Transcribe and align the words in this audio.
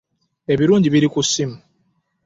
Ebirungi 0.53 0.87
ebiri 0.89 1.07
ku 1.13 1.19
ssimu. 1.25 1.57